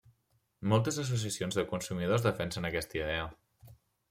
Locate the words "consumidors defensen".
1.75-2.71